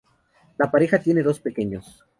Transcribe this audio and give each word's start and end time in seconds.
La 0.57 0.71
pareja 0.71 0.97
tiene 0.97 1.21
dos 1.21 1.35
niños 1.35 1.41
pequeños. 1.41 2.03